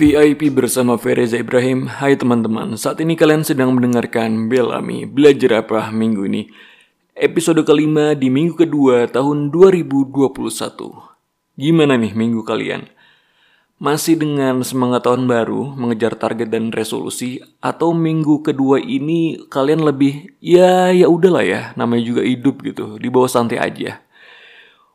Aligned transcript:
VIP 0.00 0.48
bersama 0.48 0.96
Fereza 0.96 1.36
Ibrahim. 1.36 1.84
Hai 1.84 2.16
teman-teman, 2.16 2.72
saat 2.80 3.04
ini 3.04 3.20
kalian 3.20 3.44
sedang 3.44 3.76
mendengarkan 3.76 4.48
Belami 4.48 5.04
Belajar 5.04 5.60
Apa 5.60 5.92
minggu 5.92 6.24
ini. 6.24 6.48
Episode 7.12 7.60
kelima 7.68 8.16
di 8.16 8.32
minggu 8.32 8.56
kedua 8.56 9.04
tahun 9.12 9.52
2021. 9.52 10.24
Gimana 11.52 12.00
nih 12.00 12.16
minggu 12.16 12.40
kalian? 12.48 12.88
Masih 13.76 14.16
dengan 14.16 14.64
semangat 14.64 15.04
tahun 15.04 15.28
baru, 15.28 15.76
mengejar 15.76 16.16
target 16.16 16.48
dan 16.48 16.72
resolusi, 16.72 17.44
atau 17.60 17.92
minggu 17.92 18.40
kedua 18.40 18.80
ini 18.80 19.36
kalian 19.52 19.84
lebih 19.84 20.32
ya 20.40 20.96
ya 20.96 21.12
udahlah 21.12 21.44
ya, 21.44 21.60
namanya 21.76 22.08
juga 22.08 22.24
hidup 22.24 22.64
gitu, 22.64 22.96
di 22.96 23.12
bawah 23.12 23.28
santai 23.28 23.60
aja. 23.60 24.00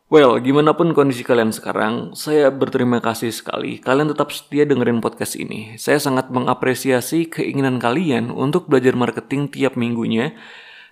Well, 0.05 0.37
gimana 0.37 0.77
pun 0.77 0.93
kondisi 0.93 1.25
kalian 1.25 1.49
sekarang, 1.49 2.13
saya 2.13 2.53
berterima 2.53 3.01
kasih 3.01 3.33
sekali 3.33 3.81
kalian 3.81 4.13
tetap 4.13 4.29
setia 4.29 4.61
dengerin 4.61 5.01
podcast 5.01 5.33
ini. 5.33 5.73
Saya 5.81 5.97
sangat 5.97 6.29
mengapresiasi 6.29 7.25
keinginan 7.25 7.81
kalian 7.81 8.29
untuk 8.29 8.69
belajar 8.69 8.93
marketing 8.93 9.49
tiap 9.49 9.73
minggunya, 9.73 10.37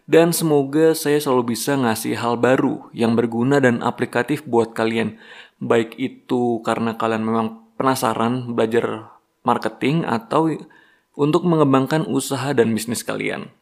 dan 0.09 0.33
semoga 0.33 0.97
saya 0.97 1.21
selalu 1.21 1.53
bisa 1.53 1.77
ngasih 1.77 2.17
hal 2.17 2.41
baru 2.41 2.89
yang 2.89 3.13
berguna 3.13 3.61
dan 3.61 3.85
aplikatif 3.85 4.41
buat 4.49 4.73
kalian. 4.73 5.21
Baik 5.61 5.93
itu 6.01 6.65
karena 6.65 6.97
kalian 6.97 7.21
memang 7.21 7.69
penasaran 7.77 8.57
belajar 8.57 9.13
marketing 9.45 10.09
atau 10.09 10.57
untuk 11.13 11.45
mengembangkan 11.45 12.09
usaha 12.09 12.49
dan 12.57 12.73
bisnis 12.73 13.05
kalian. 13.05 13.53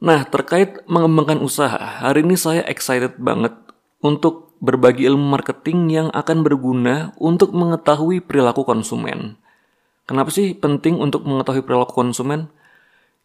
Nah, 0.00 0.24
terkait 0.24 0.80
mengembangkan 0.88 1.44
usaha, 1.44 1.76
hari 1.76 2.24
ini 2.24 2.40
saya 2.40 2.64
excited 2.64 3.20
banget 3.20 3.52
untuk 4.00 4.43
berbagi 4.60 5.06
ilmu 5.08 5.34
marketing 5.34 5.78
yang 5.90 6.08
akan 6.12 6.42
berguna 6.44 7.16
untuk 7.18 7.54
mengetahui 7.54 8.22
perilaku 8.22 8.62
konsumen. 8.62 9.38
Kenapa 10.04 10.28
sih 10.28 10.52
penting 10.52 11.00
untuk 11.00 11.24
mengetahui 11.24 11.64
perilaku 11.64 11.96
konsumen? 11.96 12.52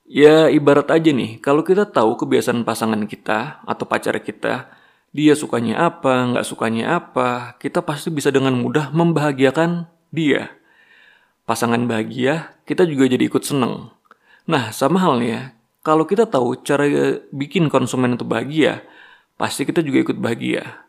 Ya 0.10 0.50
ibarat 0.50 0.90
aja 0.90 1.14
nih, 1.14 1.38
kalau 1.38 1.62
kita 1.62 1.86
tahu 1.86 2.18
kebiasaan 2.18 2.66
pasangan 2.66 3.06
kita 3.06 3.62
atau 3.62 3.86
pacar 3.86 4.18
kita, 4.18 4.74
dia 5.14 5.34
sukanya 5.38 5.86
apa, 5.86 6.34
nggak 6.34 6.46
sukanya 6.46 6.98
apa, 6.98 7.58
kita 7.62 7.86
pasti 7.86 8.10
bisa 8.10 8.34
dengan 8.34 8.58
mudah 8.58 8.90
membahagiakan 8.90 9.86
dia. 10.10 10.50
Pasangan 11.46 11.86
bahagia, 11.86 12.58
kita 12.66 12.90
juga 12.90 13.06
jadi 13.10 13.22
ikut 13.26 13.42
seneng. 13.46 13.94
Nah, 14.50 14.74
sama 14.74 14.98
halnya, 15.02 15.54
kalau 15.86 16.10
kita 16.10 16.26
tahu 16.26 16.62
cara 16.66 16.90
bikin 17.30 17.70
konsumen 17.70 18.18
itu 18.18 18.26
bahagia, 18.26 18.82
pasti 19.38 19.62
kita 19.66 19.86
juga 19.86 20.10
ikut 20.10 20.18
bahagia. 20.18 20.89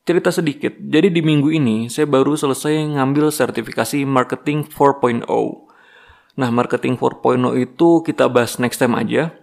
Cerita 0.00 0.32
sedikit, 0.32 0.72
jadi 0.80 1.12
di 1.12 1.20
minggu 1.20 1.52
ini 1.52 1.92
saya 1.92 2.08
baru 2.08 2.32
selesai 2.32 2.72
ngambil 2.96 3.28
sertifikasi 3.28 4.08
Marketing 4.08 4.64
4.0. 4.64 5.28
Nah, 6.40 6.48
Marketing 6.48 6.96
4.0 6.96 7.52
itu 7.60 8.00
kita 8.00 8.32
bahas 8.32 8.56
next 8.56 8.80
time 8.80 8.96
aja. 8.96 9.36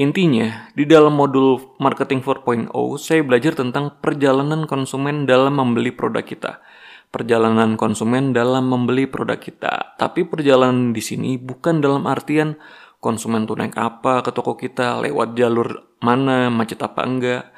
Intinya, 0.00 0.72
di 0.72 0.88
dalam 0.88 1.12
modul 1.12 1.76
Marketing 1.76 2.24
4.0, 2.24 2.72
saya 2.96 3.20
belajar 3.20 3.52
tentang 3.52 4.00
perjalanan 4.00 4.64
konsumen 4.64 5.28
dalam 5.28 5.60
membeli 5.60 5.92
produk 5.92 6.24
kita. 6.24 6.64
Perjalanan 7.12 7.76
konsumen 7.76 8.32
dalam 8.32 8.64
membeli 8.64 9.04
produk 9.04 9.36
kita. 9.36 10.00
Tapi 10.00 10.24
perjalanan 10.24 10.96
di 10.96 11.04
sini 11.04 11.36
bukan 11.36 11.84
dalam 11.84 12.08
artian 12.08 12.56
konsumen 12.96 13.44
tuh 13.44 13.60
naik 13.60 13.76
apa 13.76 14.24
ke 14.24 14.32
toko 14.32 14.56
kita, 14.56 15.04
lewat 15.04 15.36
jalur 15.36 16.00
mana, 16.00 16.48
macet 16.48 16.80
apa 16.80 17.04
enggak 17.04 17.57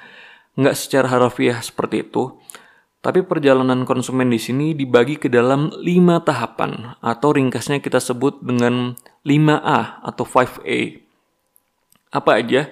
nggak 0.59 0.75
secara 0.79 1.07
harafiah 1.11 1.59
seperti 1.63 2.07
itu, 2.07 2.39
tapi 3.01 3.25
perjalanan 3.25 3.89
konsumen 3.89 4.29
di 4.29 4.37
sini 4.37 4.77
dibagi 4.77 5.17
ke 5.17 5.33
dalam 5.33 5.73
lima 5.81 6.21
tahapan 6.21 7.01
atau 7.01 7.33
ringkasnya 7.33 7.81
kita 7.81 7.97
sebut 7.97 8.45
dengan 8.45 8.93
5A 9.25 10.05
atau 10.05 10.25
5A. 10.29 11.01
Apa 12.13 12.31
aja? 12.37 12.69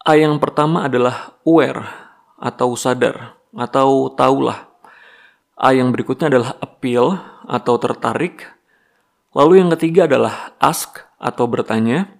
A 0.00 0.16
yang 0.16 0.40
pertama 0.40 0.88
adalah 0.88 1.36
aware 1.44 1.84
atau 2.40 2.72
sadar 2.72 3.36
atau 3.52 4.08
tahulah. 4.16 4.68
A 5.60 5.76
yang 5.76 5.92
berikutnya 5.92 6.32
adalah 6.32 6.56
appeal 6.64 7.20
atau 7.44 7.74
tertarik. 7.76 8.48
Lalu 9.36 9.60
yang 9.60 9.70
ketiga 9.76 10.08
adalah 10.08 10.56
ask 10.56 11.04
atau 11.20 11.44
bertanya. 11.44 12.16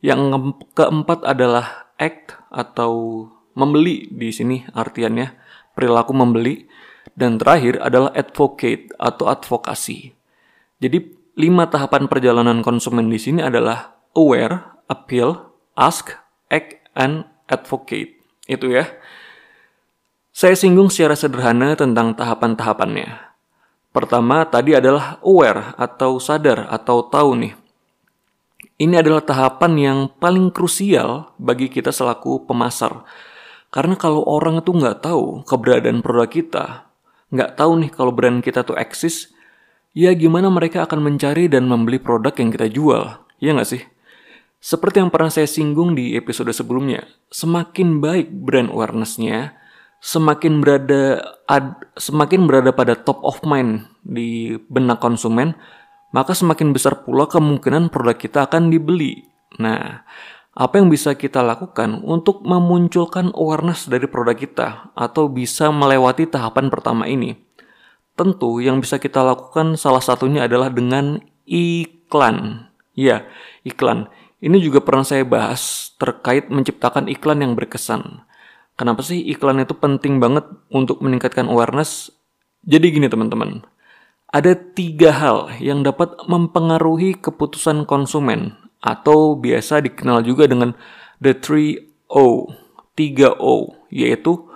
Yang 0.00 0.56
keempat 0.76 1.24
adalah 1.28 1.92
act 2.00 2.36
atau 2.48 3.28
membeli 3.60 4.08
di 4.08 4.32
sini 4.32 4.64
artiannya 4.72 5.36
perilaku 5.76 6.16
membeli 6.16 6.64
dan 7.12 7.36
terakhir 7.36 7.80
adalah 7.84 8.10
advocate 8.16 8.92
atau 8.96 9.28
advokasi. 9.28 10.16
Jadi 10.80 10.98
lima 11.36 11.68
tahapan 11.68 12.08
perjalanan 12.08 12.64
konsumen 12.64 13.12
di 13.12 13.20
sini 13.20 13.44
adalah 13.44 14.00
aware, 14.16 14.84
appeal, 14.88 15.52
ask, 15.76 16.16
act, 16.48 16.80
and 16.96 17.28
advocate. 17.52 18.16
Itu 18.48 18.72
ya. 18.72 18.88
Saya 20.30 20.56
singgung 20.56 20.88
secara 20.88 21.18
sederhana 21.18 21.76
tentang 21.76 22.16
tahapan-tahapannya. 22.16 23.30
Pertama 23.90 24.46
tadi 24.46 24.78
adalah 24.78 25.18
aware 25.26 25.74
atau 25.74 26.22
sadar 26.22 26.70
atau 26.70 27.04
tahu 27.10 27.34
nih. 27.34 27.54
Ini 28.80 29.04
adalah 29.04 29.20
tahapan 29.20 29.72
yang 29.76 29.98
paling 30.08 30.48
krusial 30.48 31.36
bagi 31.36 31.68
kita 31.68 31.92
selaku 31.92 32.48
pemasar 32.48 33.04
karena 33.70 33.94
kalau 33.94 34.26
orang 34.26 34.58
itu 34.58 34.74
nggak 34.74 35.02
tahu 35.06 35.46
keberadaan 35.46 36.02
produk 36.02 36.26
kita, 36.30 36.66
nggak 37.30 37.54
tahu 37.54 37.72
nih 37.86 37.90
kalau 37.94 38.10
brand 38.10 38.42
kita 38.42 38.66
tuh 38.66 38.74
eksis, 38.74 39.30
ya 39.94 40.10
gimana 40.14 40.50
mereka 40.50 40.86
akan 40.86 41.06
mencari 41.06 41.46
dan 41.46 41.70
membeli 41.70 42.02
produk 42.02 42.34
yang 42.34 42.50
kita 42.50 42.66
jual, 42.70 43.02
ya 43.38 43.54
nggak 43.54 43.70
sih? 43.70 43.82
Seperti 44.60 45.00
yang 45.00 45.08
pernah 45.08 45.32
saya 45.32 45.48
singgung 45.48 45.96
di 45.96 46.18
episode 46.18 46.52
sebelumnya, 46.52 47.08
semakin 47.32 48.02
baik 48.02 48.28
brand 48.28 48.68
awareness-nya, 48.68 49.56
semakin 50.04 50.60
berada 50.60 51.22
ad, 51.48 51.80
semakin 51.96 52.44
berada 52.44 52.74
pada 52.74 52.92
top 52.92 53.24
of 53.24 53.40
mind 53.46 53.88
di 54.04 54.60
benak 54.68 55.00
konsumen, 55.00 55.56
maka 56.12 56.34
semakin 56.36 56.74
besar 56.74 57.06
pula 57.06 57.24
kemungkinan 57.30 57.88
produk 57.88 58.18
kita 58.18 58.50
akan 58.50 58.68
dibeli. 58.68 59.24
Nah, 59.56 60.04
apa 60.50 60.82
yang 60.82 60.90
bisa 60.90 61.14
kita 61.14 61.46
lakukan 61.46 62.02
untuk 62.02 62.42
memunculkan 62.42 63.30
awareness 63.38 63.86
dari 63.86 64.10
produk 64.10 64.34
kita 64.34 64.68
atau 64.98 65.30
bisa 65.30 65.70
melewati 65.70 66.26
tahapan 66.26 66.66
pertama 66.66 67.06
ini? 67.06 67.38
Tentu 68.18 68.58
yang 68.58 68.82
bisa 68.82 68.98
kita 68.98 69.22
lakukan 69.22 69.78
salah 69.78 70.02
satunya 70.02 70.50
adalah 70.50 70.68
dengan 70.68 71.22
iklan. 71.46 72.66
Ya, 72.98 73.30
iklan. 73.62 74.10
Ini 74.42 74.58
juga 74.58 74.82
pernah 74.82 75.06
saya 75.06 75.22
bahas 75.22 75.94
terkait 76.02 76.50
menciptakan 76.50 77.06
iklan 77.06 77.46
yang 77.46 77.52
berkesan. 77.54 78.26
Kenapa 78.74 79.06
sih 79.06 79.22
iklan 79.30 79.62
itu 79.62 79.76
penting 79.78 80.18
banget 80.18 80.48
untuk 80.72 80.98
meningkatkan 80.98 81.46
awareness? 81.46 82.10
Jadi 82.66 82.92
gini 82.92 83.08
teman-teman, 83.08 83.64
ada 84.28 84.52
tiga 84.52 85.14
hal 85.16 85.38
yang 85.62 85.80
dapat 85.86 86.12
mempengaruhi 86.28 87.16
keputusan 87.16 87.88
konsumen 87.88 88.59
atau 88.80 89.36
biasa 89.36 89.84
dikenal 89.84 90.24
juga 90.24 90.48
dengan 90.48 90.72
the 91.20 91.36
three 91.36 91.80
O, 92.10 92.50
tiga 92.98 93.36
O, 93.38 93.76
yaitu 93.92 94.50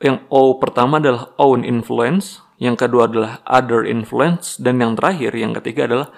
yang 0.00 0.24
O 0.32 0.56
pertama 0.56 0.96
adalah 0.96 1.36
own 1.36 1.60
influence, 1.66 2.40
yang 2.56 2.76
kedua 2.76 3.04
adalah 3.10 3.44
other 3.44 3.84
influence, 3.84 4.56
dan 4.56 4.80
yang 4.80 4.96
terakhir, 4.96 5.36
yang 5.36 5.52
ketiga 5.52 5.84
adalah 5.84 6.08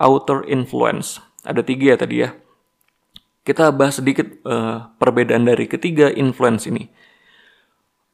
outer 0.00 0.44
influence. 0.48 1.20
Ada 1.44 1.64
tiga 1.64 1.94
ya 1.94 1.96
tadi 1.96 2.16
ya. 2.24 2.32
Kita 3.46 3.70
bahas 3.70 4.02
sedikit 4.02 4.26
uh, 4.42 4.90
perbedaan 4.98 5.46
dari 5.46 5.70
ketiga 5.70 6.10
influence 6.10 6.66
ini. 6.66 6.90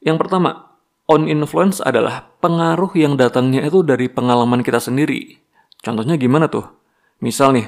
Yang 0.02 0.26
pertama, 0.26 0.76
on 1.08 1.26
influence 1.26 1.80
adalah 1.82 2.28
pengaruh 2.42 2.92
yang 2.94 3.16
datangnya 3.16 3.64
itu 3.64 3.80
dari 3.82 4.12
pengalaman 4.12 4.60
kita 4.60 4.78
sendiri. 4.78 5.40
Contohnya 5.80 6.14
gimana 6.20 6.46
tuh? 6.52 6.68
Misal 7.22 7.56
nih, 7.56 7.66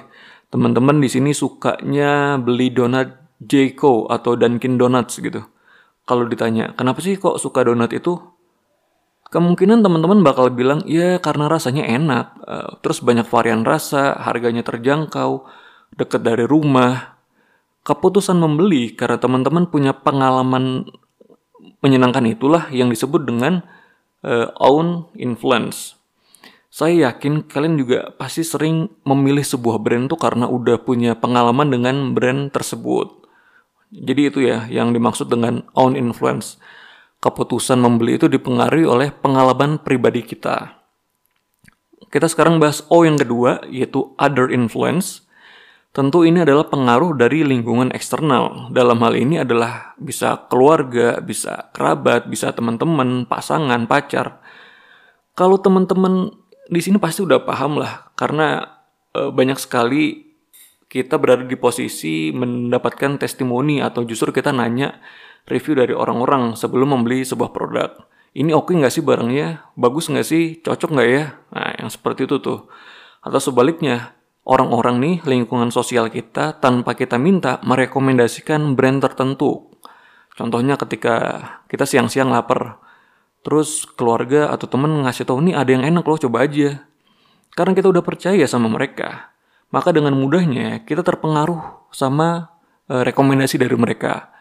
teman-teman 0.55 1.03
di 1.03 1.11
sini 1.11 1.35
sukanya 1.35 2.39
beli 2.39 2.71
donat 2.71 3.27
Jco 3.43 4.07
atau 4.07 4.39
Dunkin 4.39 4.79
Donuts 4.79 5.19
gitu. 5.19 5.43
Kalau 6.07 6.31
ditanya, 6.31 6.71
kenapa 6.79 7.03
sih 7.03 7.19
kok 7.19 7.43
suka 7.43 7.67
donat 7.67 7.91
itu? 7.91 8.15
Kemungkinan 9.35 9.83
teman-teman 9.83 10.23
bakal 10.23 10.55
bilang, 10.55 10.87
ya 10.87 11.19
karena 11.19 11.51
rasanya 11.51 11.83
enak, 11.91 12.27
uh, 12.47 12.71
terus 12.87 13.03
banyak 13.03 13.27
varian 13.27 13.67
rasa, 13.67 14.15
harganya 14.15 14.63
terjangkau, 14.63 15.43
deket 15.99 16.23
dari 16.23 16.47
rumah. 16.47 17.19
Keputusan 17.83 18.39
membeli 18.39 18.95
karena 18.95 19.19
teman-teman 19.19 19.67
punya 19.67 19.91
pengalaman 19.91 20.87
menyenangkan 21.83 22.31
itulah 22.31 22.71
yang 22.71 22.95
disebut 22.95 23.27
dengan 23.27 23.67
uh, 24.23 24.55
own 24.63 25.11
influence. 25.19 25.99
Saya 26.75 27.07
yakin 27.07 27.47
kalian 27.47 27.79
juga 27.79 28.11
pasti 28.19 28.43
sering 28.43 28.91
memilih 29.07 29.47
sebuah 29.47 29.79
brand 29.79 30.11
tuh 30.11 30.19
karena 30.19 30.51
udah 30.51 30.83
punya 30.83 31.15
pengalaman 31.15 31.71
dengan 31.71 32.11
brand 32.19 32.51
tersebut. 32.51 33.15
Jadi 33.95 34.23
itu 34.27 34.43
ya 34.43 34.67
yang 34.67 34.91
dimaksud 34.91 35.31
dengan 35.31 35.71
own 35.79 35.95
influence. 35.95 36.59
Keputusan 37.23 37.79
membeli 37.79 38.19
itu 38.19 38.27
dipengaruhi 38.27 38.91
oleh 38.91 39.15
pengalaman 39.15 39.79
pribadi 39.87 40.27
kita. 40.27 40.83
Kita 42.11 42.27
sekarang 42.27 42.59
bahas 42.59 42.83
O 42.91 43.07
yang 43.07 43.23
kedua, 43.23 43.63
yaitu 43.71 44.11
other 44.19 44.51
influence. 44.51 45.23
Tentu 45.95 46.27
ini 46.27 46.43
adalah 46.43 46.67
pengaruh 46.67 47.15
dari 47.15 47.47
lingkungan 47.47 47.95
eksternal. 47.95 48.75
Dalam 48.75 48.99
hal 48.99 49.15
ini 49.15 49.39
adalah 49.39 49.95
bisa 49.95 50.51
keluarga, 50.51 51.23
bisa 51.23 51.71
kerabat, 51.71 52.27
bisa 52.27 52.51
teman-teman, 52.51 53.31
pasangan, 53.31 53.87
pacar. 53.87 54.43
Kalau 55.35 55.59
teman-teman 55.59 56.31
di 56.69 56.81
sini 56.81 56.97
pasti 56.97 57.25
udah 57.25 57.45
paham 57.45 57.81
lah, 57.81 58.13
karena 58.17 58.81
e, 59.13 59.29
banyak 59.29 59.59
sekali 59.61 60.35
kita 60.89 61.19
berada 61.19 61.43
di 61.43 61.59
posisi 61.59 62.31
mendapatkan 62.31 63.19
testimoni 63.19 63.83
atau 63.83 64.07
justru 64.07 64.31
kita 64.31 64.55
nanya 64.55 65.03
review 65.51 65.75
dari 65.77 65.93
orang-orang 65.93 66.55
sebelum 66.57 66.95
membeli 66.95 67.27
sebuah 67.27 67.51
produk. 67.51 67.91
Ini 68.35 68.51
oke 68.51 68.71
okay 68.71 68.75
nggak 68.83 68.95
sih 68.95 69.05
barangnya? 69.05 69.75
Bagus 69.79 70.11
nggak 70.11 70.27
sih? 70.27 70.59
Cocok 70.63 70.91
nggak 70.95 71.09
ya? 71.11 71.25
Nah, 71.55 71.71
yang 71.79 71.91
seperti 71.91 72.27
itu 72.27 72.43
tuh. 72.43 72.67
Atau 73.23 73.39
sebaliknya, 73.39 74.19
orang-orang 74.43 74.99
nih 75.01 75.17
lingkungan 75.25 75.71
sosial 75.71 76.11
kita 76.11 76.59
tanpa 76.59 76.99
kita 76.99 77.17
minta 77.17 77.63
merekomendasikan 77.63 78.75
brand 78.75 78.99
tertentu. 79.01 79.71
Contohnya 80.35 80.75
ketika 80.75 81.15
kita 81.71 81.87
siang-siang 81.87 82.35
lapar, 82.35 82.83
terus 83.45 83.85
keluarga 83.85 84.49
atau 84.51 84.65
temen 84.67 85.05
ngasih 85.05 85.29
tahu 85.29 85.45
nih 85.45 85.55
ada 85.55 85.71
yang 85.71 85.85
enak 85.85 86.05
loh 86.09 86.19
coba 86.19 86.49
aja. 86.49 86.89
Karena 87.55 87.77
kita 87.77 87.93
udah 87.93 88.03
percaya 88.03 88.43
sama 88.51 88.67
mereka, 88.67 89.31
maka 89.71 89.95
dengan 89.95 90.17
mudahnya 90.19 90.83
kita 90.83 91.07
terpengaruh 91.07 91.87
sama 91.95 92.51
uh, 92.91 93.07
rekomendasi 93.07 93.61
dari 93.61 93.77
mereka. 93.79 94.35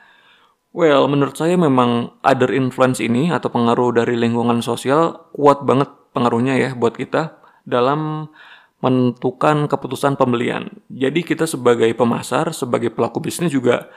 Well, 0.74 1.06
menurut 1.06 1.38
saya 1.38 1.54
memang 1.54 2.18
other 2.26 2.50
influence 2.50 2.98
ini 2.98 3.30
atau 3.30 3.54
pengaruh 3.54 3.94
dari 3.94 4.18
lingkungan 4.18 4.66
sosial 4.66 5.30
kuat 5.38 5.62
banget 5.62 5.94
pengaruhnya 6.18 6.58
ya 6.58 6.70
buat 6.74 6.98
kita 6.98 7.38
dalam 7.62 8.34
menentukan 8.82 9.70
keputusan 9.70 10.18
pembelian. 10.18 10.74
Jadi 10.90 11.22
kita 11.22 11.46
sebagai 11.46 11.88
pemasar, 11.94 12.52
sebagai 12.52 12.90
pelaku 12.90 13.22
bisnis 13.22 13.54
juga 13.54 13.94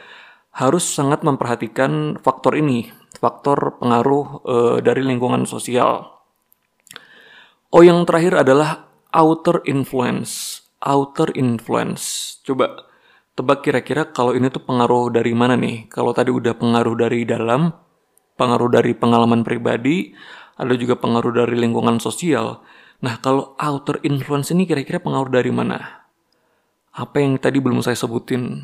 harus 0.53 0.85
sangat 0.85 1.25
memperhatikan 1.25 2.21
faktor 2.21 2.61
ini, 2.61 2.93
faktor 3.17 3.81
pengaruh 3.81 4.27
e, 4.45 4.57
dari 4.85 5.03
lingkungan 5.03 5.49
sosial. 5.49 6.17
Oh, 7.73 7.83
yang 7.83 8.05
terakhir 8.07 8.47
adalah 8.47 8.89
outer 9.13 9.65
influence. 9.67 10.63
Outer 10.81 11.35
influence. 11.35 12.37
Coba 12.47 12.87
tebak 13.37 13.65
kira-kira 13.65 14.09
kalau 14.13 14.33
ini 14.33 14.49
tuh 14.49 14.65
pengaruh 14.65 15.13
dari 15.13 15.33
mana 15.33 15.59
nih? 15.59 15.89
Kalau 15.91 16.15
tadi 16.17 16.33
udah 16.33 16.57
pengaruh 16.57 16.97
dari 16.97 17.25
dalam, 17.29 17.73
pengaruh 18.39 18.71
dari 18.71 18.93
pengalaman 18.93 19.43
pribadi, 19.43 20.13
ada 20.57 20.73
juga 20.77 20.97
pengaruh 20.97 21.33
dari 21.33 21.57
lingkungan 21.57 22.01
sosial. 22.01 22.65
Nah, 23.05 23.21
kalau 23.21 23.57
outer 23.61 24.01
influence 24.09 24.53
ini 24.53 24.65
kira-kira 24.65 25.01
pengaruh 25.01 25.29
dari 25.29 25.53
mana? 25.53 26.09
Apa 26.97 27.21
yang 27.21 27.37
tadi 27.37 27.61
belum 27.61 27.85
saya 27.85 27.97
sebutin? 27.97 28.57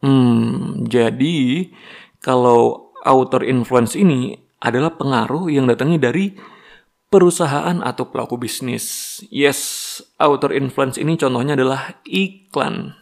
Hmm, 0.00 0.84
jadi 0.88 1.68
kalau 2.24 2.83
outer 3.04 3.44
influence 3.44 3.94
ini 3.94 4.34
adalah 4.64 4.96
pengaruh 4.96 5.52
yang 5.52 5.68
datangnya 5.68 6.10
dari 6.10 6.34
perusahaan 7.12 7.78
atau 7.84 8.10
pelaku 8.10 8.40
bisnis. 8.40 9.20
Yes, 9.30 10.00
outer 10.18 10.50
influence 10.56 10.98
ini 10.98 11.14
contohnya 11.14 11.54
adalah 11.54 12.02
iklan. 12.08 12.98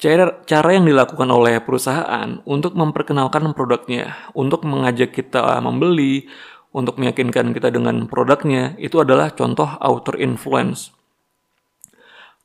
Cara, 0.00 0.44
cara 0.48 0.76
yang 0.76 0.88
dilakukan 0.88 1.28
oleh 1.28 1.60
perusahaan 1.60 2.40
untuk 2.48 2.72
memperkenalkan 2.72 3.52
produknya, 3.52 4.16
untuk 4.32 4.64
mengajak 4.64 5.12
kita 5.12 5.60
membeli, 5.60 6.24
untuk 6.72 6.96
meyakinkan 6.96 7.52
kita 7.52 7.68
dengan 7.68 8.08
produknya 8.08 8.76
itu 8.80 9.00
adalah 9.00 9.32
contoh 9.36 9.68
outer 9.80 10.16
influence. 10.16 10.92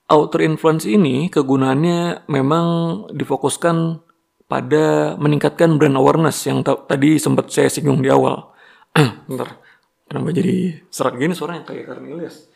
Outer 0.06 0.46
influence 0.46 0.86
ini 0.86 1.34
kegunaannya 1.34 2.30
memang 2.30 2.66
difokuskan 3.10 4.05
pada 4.46 5.18
meningkatkan 5.18 5.82
brand 5.82 5.98
awareness 5.98 6.46
yang 6.46 6.62
tadi 6.62 7.18
sempat 7.18 7.50
saya 7.50 7.70
singgung 7.70 8.02
di 8.02 8.10
awal. 8.14 8.54
Bentar, 9.30 9.58
kenapa 10.06 10.30
jadi 10.32 10.86
serak 10.94 11.18
gini 11.18 11.34
suaranya 11.34 11.66
kayak 11.66 11.90
Cornelius? 11.90 12.48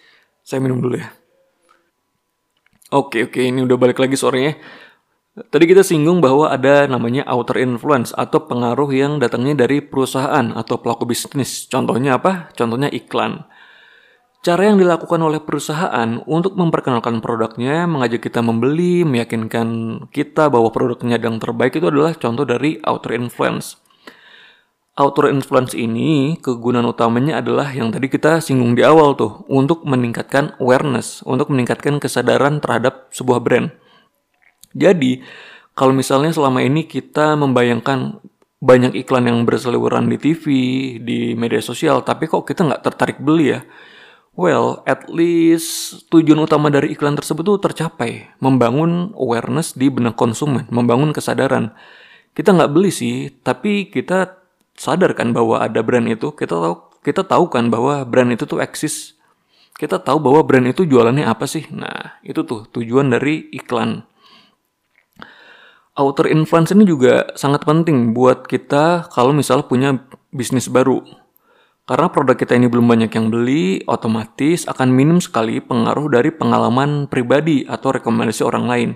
Saya 0.45 0.61
minum 0.61 0.81
dulu 0.81 0.97
ya. 0.97 1.09
Oke 2.89 3.29
oke 3.29 3.37
ini 3.37 3.61
udah 3.61 3.77
balik 3.77 4.01
lagi 4.01 4.17
suaranya. 4.17 4.57
Tadi 5.37 5.65
kita 5.69 5.85
singgung 5.85 6.19
bahwa 6.19 6.51
ada 6.51 6.89
namanya 6.89 7.23
outer 7.29 7.63
influence 7.63 8.11
atau 8.11 8.43
pengaruh 8.43 8.89
yang 8.91 9.21
datangnya 9.21 9.63
dari 9.63 9.79
perusahaan 9.79 10.51
atau 10.51 10.75
pelaku 10.81 11.07
bisnis. 11.07 11.69
Contohnya 11.69 12.19
apa? 12.19 12.51
Contohnya 12.57 12.91
iklan. 12.91 13.45
Cara 14.39 14.71
yang 14.71 14.79
dilakukan 14.79 15.19
oleh 15.19 15.43
perusahaan 15.43 16.23
untuk 16.23 16.55
memperkenalkan 16.55 17.19
produknya, 17.19 17.83
mengajak 17.83 18.23
kita 18.23 18.39
membeli, 18.39 19.03
meyakinkan 19.03 19.67
kita 20.15 20.47
bahwa 20.47 20.71
produknya 20.71 21.19
yang 21.19 21.43
terbaik 21.43 21.75
itu 21.75 21.91
adalah 21.91 22.15
contoh 22.15 22.47
dari 22.47 22.79
outer 22.87 23.19
influence. 23.19 23.75
Outer 24.95 25.35
influence 25.35 25.75
ini 25.75 26.39
kegunaan 26.39 26.87
utamanya 26.87 27.43
adalah 27.43 27.67
yang 27.75 27.91
tadi 27.91 28.07
kita 28.07 28.39
singgung 28.39 28.79
di 28.79 28.83
awal 28.87 29.19
tuh, 29.19 29.43
untuk 29.51 29.83
meningkatkan 29.83 30.55
awareness, 30.63 31.19
untuk 31.27 31.51
meningkatkan 31.51 31.99
kesadaran 31.99 32.63
terhadap 32.63 33.11
sebuah 33.11 33.43
brand. 33.43 33.75
Jadi, 34.71 35.19
kalau 35.75 35.91
misalnya 35.91 36.31
selama 36.31 36.63
ini 36.63 36.87
kita 36.87 37.35
membayangkan 37.35 38.23
banyak 38.63 39.03
iklan 39.03 39.27
yang 39.27 39.43
berseliweran 39.43 40.07
di 40.07 40.15
TV, 40.15 40.43
di 41.03 41.35
media 41.35 41.59
sosial, 41.59 42.07
tapi 42.07 42.31
kok 42.31 42.47
kita 42.47 42.63
nggak 42.63 42.83
tertarik 42.87 43.19
beli 43.19 43.59
ya? 43.59 43.67
Well, 44.37 44.85
at 44.87 45.09
least 45.11 46.05
tujuan 46.13 46.39
utama 46.39 46.71
dari 46.71 46.95
iklan 46.95 47.17
tersebut 47.17 47.43
tuh 47.43 47.59
tercapai, 47.59 48.29
membangun 48.39 49.11
awareness 49.17 49.75
di 49.75 49.91
benak 49.91 50.15
konsumen, 50.15 50.69
membangun 50.71 51.11
kesadaran. 51.11 51.75
Kita 52.31 52.55
nggak 52.55 52.71
beli 52.71 52.93
sih, 52.93 53.33
tapi 53.43 53.91
kita 53.91 54.39
sadar 54.79 55.11
kan 55.17 55.35
bahwa 55.35 55.59
ada 55.59 55.83
brand 55.83 56.07
itu, 56.07 56.31
kita 56.31 56.55
tahu 56.55 56.75
kita 57.03 57.27
tahu 57.27 57.51
kan 57.51 57.67
bahwa 57.67 58.03
brand 58.07 58.31
itu 58.31 58.47
tuh 58.47 58.63
eksis. 58.63 59.19
Kita 59.75 59.99
tahu 59.99 60.19
bahwa 60.19 60.43
brand 60.43 60.67
itu 60.67 60.83
jualannya 60.83 61.23
apa 61.23 61.47
sih? 61.47 61.67
Nah, 61.71 62.19
itu 62.23 62.43
tuh 62.43 62.67
tujuan 62.71 63.11
dari 63.11 63.47
iklan 63.55 64.03
outer 65.99 66.31
influence 66.31 66.71
ini 66.71 66.87
juga 66.87 67.27
sangat 67.35 67.67
penting 67.67 68.15
buat 68.15 68.47
kita 68.47 69.11
kalau 69.11 69.35
misalnya 69.35 69.67
punya 69.67 69.89
bisnis 70.31 70.71
baru. 70.71 71.03
Karena 71.89 72.05
produk 72.13 72.37
kita 72.37 72.53
ini 72.53 72.69
belum 72.69 72.85
banyak 72.85 73.09
yang 73.17 73.33
beli, 73.33 73.81
otomatis 73.89 74.69
akan 74.69 74.93
minim 74.93 75.17
sekali 75.17 75.57
pengaruh 75.57 76.13
dari 76.13 76.29
pengalaman 76.29 77.09
pribadi 77.09 77.65
atau 77.65 77.89
rekomendasi 77.97 78.45
orang 78.45 78.65
lain. 78.69 78.89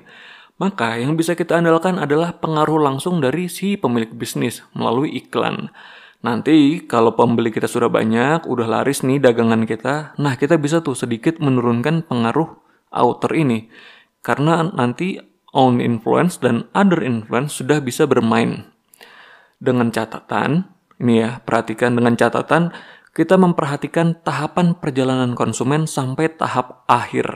Maka 0.61 1.01
yang 1.01 1.17
bisa 1.17 1.33
kita 1.33 1.57
andalkan 1.57 1.97
adalah 1.97 2.37
pengaruh 2.37 2.77
langsung 2.77 3.17
dari 3.17 3.49
si 3.49 3.81
pemilik 3.81 4.13
bisnis 4.13 4.61
melalui 4.77 5.09
iklan. 5.09 5.73
Nanti 6.21 6.85
kalau 6.85 7.17
pembeli 7.17 7.49
kita 7.49 7.65
sudah 7.65 7.89
banyak, 7.89 8.45
udah 8.45 8.69
laris 8.69 9.01
nih 9.01 9.17
dagangan 9.17 9.65
kita, 9.65 10.13
nah 10.21 10.37
kita 10.37 10.61
bisa 10.61 10.85
tuh 10.85 10.93
sedikit 10.93 11.41
menurunkan 11.41 12.05
pengaruh 12.05 12.61
outer 12.93 13.33
ini. 13.33 13.73
Karena 14.21 14.69
nanti 14.69 15.17
own 15.57 15.81
influence 15.81 16.37
dan 16.37 16.69
other 16.77 17.01
influence 17.01 17.57
sudah 17.57 17.81
bisa 17.81 18.05
bermain. 18.05 18.69
Dengan 19.57 19.89
catatan, 19.89 20.69
ini 21.03 21.19
ya, 21.19 21.43
perhatikan 21.43 21.99
dengan 21.99 22.15
catatan, 22.15 22.71
kita 23.13 23.37
memperhatikan 23.37 24.23
tahapan 24.25 24.73
perjalanan 24.73 25.37
konsumen 25.37 25.85
sampai 25.85 26.33
tahap 26.33 26.81
akhir. 26.89 27.29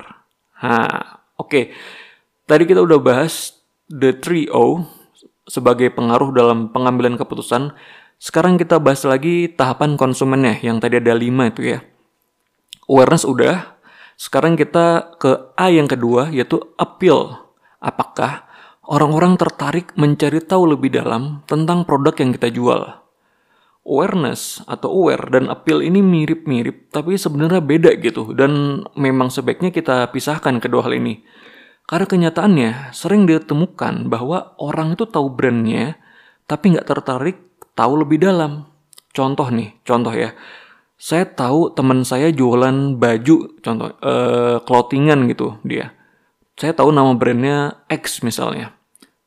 Nah, 0.64 1.22
oke. 1.38 1.52
Okay. 1.52 1.64
Tadi 2.48 2.64
kita 2.64 2.82
udah 2.82 2.98
bahas 2.98 3.60
the 3.92 4.16
3O 4.16 4.88
sebagai 5.46 5.92
pengaruh 5.92 6.32
dalam 6.32 6.72
pengambilan 6.72 7.20
keputusan. 7.20 7.76
Sekarang 8.18 8.58
kita 8.58 8.80
bahas 8.82 9.06
lagi 9.06 9.52
tahapan 9.52 10.00
konsumennya 10.00 10.58
yang 10.64 10.82
tadi 10.82 10.98
ada 10.98 11.14
5 11.14 11.52
itu 11.54 11.62
ya. 11.76 11.80
Awareness 12.88 13.28
udah. 13.28 13.78
Sekarang 14.18 14.58
kita 14.58 15.14
ke 15.22 15.54
A 15.54 15.70
yang 15.70 15.86
kedua 15.86 16.34
yaitu 16.34 16.58
appeal. 16.82 17.38
Apakah 17.78 18.50
orang-orang 18.88 19.38
tertarik 19.38 19.94
mencari 19.94 20.42
tahu 20.42 20.74
lebih 20.74 20.98
dalam 20.98 21.46
tentang 21.46 21.86
produk 21.86 22.18
yang 22.18 22.34
kita 22.34 22.50
jual? 22.50 23.07
Awareness 23.88 24.60
atau 24.68 24.92
aware 24.92 25.32
dan 25.32 25.48
appeal 25.48 25.80
ini 25.80 26.04
mirip-mirip 26.04 26.92
tapi 26.92 27.16
sebenarnya 27.16 27.64
beda 27.64 27.96
gitu 28.04 28.36
dan 28.36 28.84
memang 29.00 29.32
sebaiknya 29.32 29.72
kita 29.72 30.12
pisahkan 30.12 30.60
kedua 30.60 30.84
hal 30.84 31.00
ini. 31.00 31.24
Karena 31.88 32.04
kenyataannya 32.04 32.92
sering 32.92 33.24
ditemukan 33.24 34.12
bahwa 34.12 34.60
orang 34.60 35.00
itu 35.00 35.08
tahu 35.08 35.32
brandnya 35.32 35.96
tapi 36.44 36.76
nggak 36.76 36.84
tertarik 36.84 37.40
tahu 37.80 38.04
lebih 38.04 38.28
dalam. 38.28 38.68
Contoh 39.16 39.48
nih, 39.48 39.72
contoh 39.88 40.12
ya. 40.12 40.36
Saya 41.00 41.24
tahu 41.24 41.72
teman 41.72 42.04
saya 42.04 42.28
jualan 42.36 43.00
baju, 43.00 43.62
contoh, 43.64 43.96
uh, 44.04 44.60
clothingan 44.68 45.32
gitu 45.32 45.56
dia 45.64 45.98
saya 46.58 46.74
tahu 46.74 46.90
nama 46.90 47.14
brandnya 47.14 47.86
X 47.86 48.26
misalnya, 48.26 48.74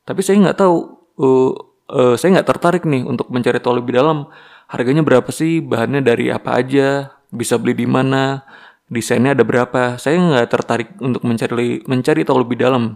tapi 0.03 0.19
saya 0.19 0.35
nggak 0.43 0.59
tahu, 0.59 0.77
uh, 1.15 1.51
uh, 1.87 2.15
saya 2.19 2.37
nggak 2.37 2.49
tertarik 2.51 2.83
nih 2.83 3.07
untuk 3.07 3.31
mencari 3.31 3.63
tahu 3.63 3.79
lebih 3.79 3.95
dalam 3.95 4.27
harganya 4.71 5.03
berapa 5.03 5.27
sih, 5.35 5.59
bahannya 5.59 5.99
dari 5.99 6.31
apa 6.31 6.55
aja, 6.55 7.19
bisa 7.27 7.59
beli 7.59 7.75
di 7.75 7.87
mana, 7.87 8.47
desainnya 8.87 9.35
ada 9.35 9.43
berapa. 9.43 9.99
Saya 9.99 10.15
nggak 10.15 10.47
tertarik 10.47 10.89
untuk 11.03 11.27
mencari 11.27 11.83
mencari 11.83 12.23
tahu 12.23 12.47
lebih 12.47 12.63
dalam, 12.63 12.95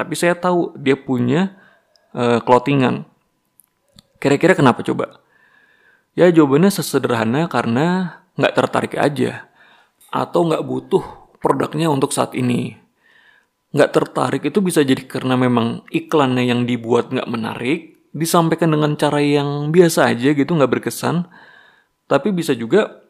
tapi 0.00 0.16
saya 0.16 0.32
tahu 0.32 0.80
dia 0.80 0.96
punya 0.96 1.60
uh, 2.16 2.40
clothingan. 2.40 3.04
Kira-kira 4.16 4.56
kenapa 4.56 4.80
coba? 4.80 5.20
Ya 6.16 6.32
jawabannya 6.32 6.72
sesederhana 6.72 7.52
karena 7.52 8.18
nggak 8.40 8.56
tertarik 8.56 8.96
aja, 8.96 9.52
atau 10.08 10.48
nggak 10.48 10.64
butuh 10.64 11.04
produknya 11.44 11.92
untuk 11.92 12.16
saat 12.16 12.32
ini. 12.32 12.80
Nggak 13.76 13.92
tertarik 13.92 14.42
itu 14.48 14.58
bisa 14.64 14.80
jadi 14.80 15.04
karena 15.04 15.36
memang 15.36 15.84
iklannya 15.92 16.48
yang 16.48 16.64
dibuat 16.64 17.12
nggak 17.12 17.28
menarik, 17.28 17.99
disampaikan 18.10 18.74
dengan 18.74 18.98
cara 18.98 19.22
yang 19.22 19.70
biasa 19.70 20.10
aja 20.10 20.34
gitu 20.34 20.50
nggak 20.54 20.80
berkesan, 20.80 21.30
tapi 22.10 22.34
bisa 22.34 22.54
juga 22.58 23.02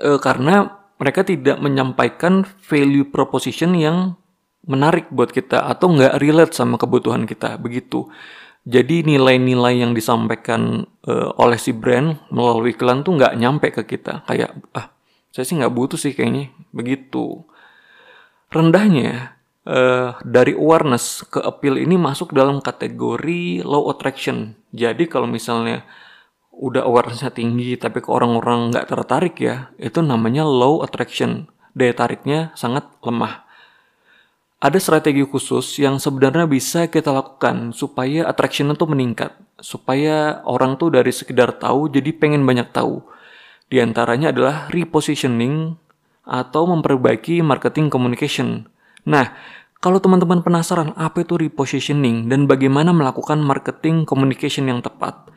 uh, 0.00 0.18
karena 0.20 0.84
mereka 0.96 1.26
tidak 1.26 1.60
menyampaikan 1.60 2.48
value 2.64 3.04
proposition 3.10 3.76
yang 3.76 4.16
menarik 4.64 5.12
buat 5.12 5.28
kita 5.28 5.68
atau 5.68 5.92
nggak 5.92 6.16
relate 6.16 6.56
sama 6.56 6.80
kebutuhan 6.80 7.28
kita 7.28 7.60
begitu. 7.60 8.08
Jadi 8.64 9.04
nilai-nilai 9.04 9.84
yang 9.84 9.92
disampaikan 9.92 10.88
uh, 11.04 11.36
oleh 11.36 11.60
si 11.60 11.76
brand 11.76 12.16
melalui 12.32 12.72
iklan 12.72 13.04
tuh 13.04 13.20
nggak 13.20 13.36
nyampe 13.36 13.68
ke 13.68 13.84
kita. 13.84 14.24
Kayak 14.24 14.56
ah 14.72 14.88
saya 15.28 15.44
sih 15.44 15.60
nggak 15.60 15.74
butuh 15.76 16.00
sih 16.00 16.16
kayaknya 16.16 16.48
begitu. 16.72 17.44
Rendahnya 18.48 19.33
uh, 19.68 20.16
dari 20.24 20.52
awareness 20.56 21.24
ke 21.28 21.40
appeal 21.40 21.76
ini 21.80 21.96
masuk 21.96 22.32
dalam 22.32 22.60
kategori 22.60 23.64
low 23.64 23.90
attraction. 23.92 24.56
Jadi 24.72 25.08
kalau 25.08 25.28
misalnya 25.28 25.84
udah 26.54 26.86
awarenessnya 26.86 27.34
tinggi 27.34 27.74
tapi 27.74 27.98
ke 27.98 28.08
orang-orang 28.08 28.70
nggak 28.70 28.86
tertarik 28.86 29.36
ya, 29.40 29.74
itu 29.80 30.00
namanya 30.00 30.46
low 30.46 30.80
attraction. 30.84 31.50
Daya 31.74 31.90
tariknya 31.90 32.54
sangat 32.54 32.86
lemah. 33.02 33.42
Ada 34.64 34.80
strategi 34.80 35.20
khusus 35.26 35.76
yang 35.76 36.00
sebenarnya 36.00 36.48
bisa 36.48 36.88
kita 36.88 37.12
lakukan 37.12 37.76
supaya 37.76 38.24
attraction 38.24 38.72
itu 38.72 38.88
meningkat. 38.88 39.36
Supaya 39.60 40.40
orang 40.48 40.80
tuh 40.80 40.88
dari 40.94 41.12
sekedar 41.12 41.60
tahu 41.60 41.92
jadi 41.92 42.14
pengen 42.16 42.48
banyak 42.48 42.72
tahu. 42.72 43.04
Di 43.68 43.82
antaranya 43.84 44.32
adalah 44.32 44.72
repositioning 44.72 45.76
atau 46.24 46.64
memperbaiki 46.64 47.44
marketing 47.44 47.92
communication. 47.92 48.64
Nah, 49.04 49.36
kalau 49.84 50.00
teman-teman 50.00 50.40
penasaran 50.40 50.96
apa 50.96 51.24
itu 51.24 51.36
repositioning 51.36 52.32
dan 52.32 52.48
bagaimana 52.48 52.96
melakukan 52.96 53.36
marketing 53.44 54.08
communication 54.08 54.64
yang 54.68 54.80
tepat, 54.80 55.28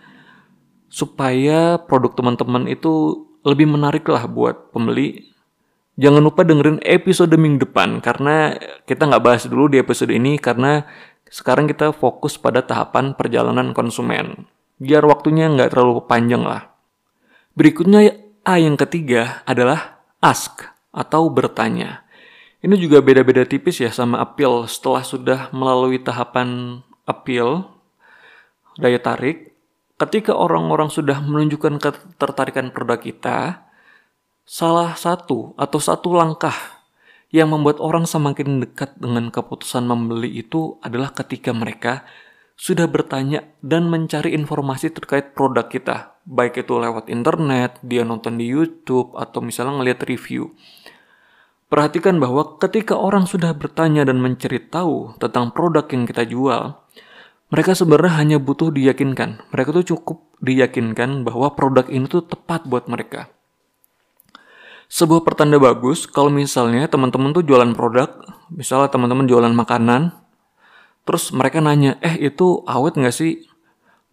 supaya 0.87 1.75
produk 1.83 2.15
teman-teman 2.15 2.65
itu 2.71 3.27
lebih 3.43 3.67
menarik 3.67 4.07
lah 4.07 4.23
buat 4.27 4.71
pembeli. 4.71 5.35
Jangan 5.97 6.21
lupa 6.21 6.45
dengerin 6.45 6.79
episode 6.85 7.33
minggu 7.35 7.67
depan 7.67 7.99
karena 7.99 8.53
kita 8.85 9.09
nggak 9.09 9.23
bahas 9.23 9.43
dulu 9.49 9.67
di 9.67 9.81
episode 9.81 10.13
ini 10.13 10.37
karena 10.37 10.85
sekarang 11.27 11.67
kita 11.67 11.91
fokus 11.91 12.39
pada 12.39 12.63
tahapan 12.63 13.17
perjalanan 13.17 13.75
konsumen. 13.75 14.47
Biar 14.77 15.03
waktunya 15.03 15.49
nggak 15.49 15.73
terlalu 15.73 16.05
panjang 16.05 16.45
lah. 16.45 16.71
Berikutnya 17.57 18.13
A 18.45 18.61
yang 18.61 18.77
ketiga 18.77 19.43
adalah 19.43 20.05
ask 20.23 20.63
atau 20.93 21.27
bertanya. 21.27 22.06
Ini 22.57 22.73
juga 22.81 23.05
beda-beda 23.05 23.45
tipis 23.45 23.77
ya 23.77 23.93
sama 23.93 24.17
appeal 24.17 24.65
setelah 24.65 25.05
sudah 25.05 25.39
melalui 25.53 26.01
tahapan 26.01 26.81
appeal, 27.05 27.69
daya 28.81 28.97
tarik, 28.97 29.53
ketika 30.01 30.33
orang-orang 30.33 30.89
sudah 30.89 31.21
menunjukkan 31.21 31.77
ketertarikan 31.77 32.73
produk 32.73 32.97
kita, 32.97 33.69
salah 34.41 34.97
satu 34.97 35.53
atau 35.53 35.77
satu 35.77 36.17
langkah 36.17 36.55
yang 37.29 37.51
membuat 37.51 37.77
orang 37.83 38.07
semakin 38.07 38.63
dekat 38.63 38.95
dengan 38.97 39.29
keputusan 39.29 39.83
membeli 39.83 40.41
itu 40.41 40.79
adalah 40.79 41.11
ketika 41.11 41.51
mereka 41.51 42.07
sudah 42.57 42.89
bertanya 42.89 43.45
dan 43.61 43.85
mencari 43.85 44.33
informasi 44.33 44.89
terkait 44.89 45.37
produk 45.37 45.69
kita, 45.69 46.17
baik 46.25 46.65
itu 46.65 46.73
lewat 46.73 47.05
internet, 47.13 47.77
dia 47.85 48.01
nonton 48.01 48.33
di 48.41 48.49
YouTube, 48.49 49.13
atau 49.13 49.45
misalnya 49.45 49.77
ngeliat 49.77 50.01
review. 50.09 50.57
Perhatikan 51.67 52.15
bahwa 52.23 52.55
ketika 52.63 52.95
orang 52.95 53.27
sudah 53.27 53.51
bertanya 53.51 54.07
dan 54.07 54.23
mencari 54.23 54.63
tahu 54.71 55.19
tentang 55.19 55.51
produk 55.51 55.83
yang 55.91 56.07
kita 56.07 56.23
jual, 56.23 56.79
mereka 57.51 57.75
sebenarnya 57.75 58.13
hanya 58.23 58.37
butuh 58.39 58.71
diyakinkan. 58.71 59.43
Mereka 59.51 59.75
tuh 59.75 59.83
cukup 59.95 60.31
diyakinkan 60.39 61.27
bahwa 61.27 61.51
produk 61.59 61.83
ini 61.91 62.07
tuh 62.07 62.23
tepat 62.23 62.63
buat 62.67 62.87
mereka. 62.87 63.27
Sebuah 64.87 65.27
pertanda 65.27 65.59
bagus 65.59 66.07
kalau 66.07 66.31
misalnya 66.31 66.87
teman-teman 66.87 67.35
tuh 67.35 67.43
jualan 67.43 67.75
produk, 67.75 68.15
misalnya 68.47 68.87
teman-teman 68.87 69.27
jualan 69.27 69.51
makanan, 69.51 70.15
terus 71.03 71.35
mereka 71.35 71.59
nanya, 71.59 71.99
eh 71.99 72.15
itu 72.15 72.63
awet 72.63 72.95
nggak 72.95 73.11
sih? 73.11 73.43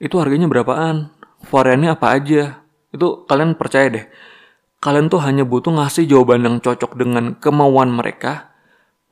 Itu 0.03 0.19
harganya 0.19 0.51
berapaan? 0.51 1.15
Variannya 1.47 1.95
apa 1.95 2.19
aja? 2.19 2.67
Itu 2.91 3.23
kalian 3.31 3.55
percaya 3.55 3.87
deh. 3.87 4.07
Kalian 4.85 5.09
tuh 5.09 5.25
hanya 5.25 5.49
butuh 5.49 5.73
ngasih 5.73 6.05
jawaban 6.05 6.45
yang 6.45 6.57
cocok 6.61 6.93
dengan 7.01 7.41
kemauan 7.41 7.89
mereka, 7.89 8.53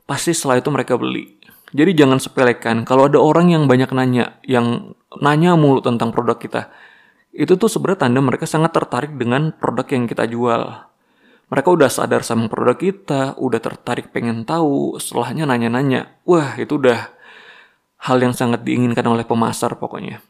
pasti 0.05 0.37
setelah 0.37 0.61
itu 0.61 0.69
mereka 0.69 1.01
beli. 1.01 1.41
Jadi 1.73 1.97
jangan 1.97 2.21
sepelekan 2.21 2.85
kalau 2.85 3.09
ada 3.09 3.17
orang 3.17 3.49
yang 3.49 3.65
banyak 3.65 3.89
nanya, 3.97 4.37
yang 4.45 4.93
nanya 5.17 5.57
mulu 5.57 5.81
tentang 5.81 6.13
produk 6.13 6.37
kita. 6.37 6.69
Itu 7.33 7.57
tuh 7.57 7.73
sebenarnya 7.73 8.05
tanda 8.05 8.21
mereka 8.21 8.45
sangat 8.45 8.77
tertarik 8.77 9.17
dengan 9.17 9.57
produk 9.57 9.89
yang 9.89 10.05
kita 10.05 10.29
jual. 10.29 10.93
Mereka 11.49 11.69
udah 11.73 11.89
sadar 11.89 12.21
sama 12.21 12.53
produk 12.53 12.77
kita, 12.77 13.41
udah 13.41 13.61
tertarik 13.61 14.13
pengen 14.13 14.45
tahu, 14.45 15.01
setelahnya 15.01 15.49
nanya-nanya. 15.49 16.21
Wah, 16.29 16.53
itu 16.61 16.77
udah 16.77 17.09
hal 18.05 18.21
yang 18.21 18.37
sangat 18.37 18.61
diinginkan 18.69 19.09
oleh 19.09 19.25
pemasar 19.25 19.81
pokoknya. 19.81 20.21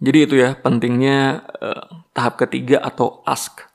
Jadi 0.00 0.18
itu 0.24 0.34
ya 0.40 0.56
pentingnya 0.56 1.44
uh, 1.60 1.84
tahap 2.16 2.40
ketiga 2.40 2.80
atau 2.80 3.20
ask. 3.28 3.71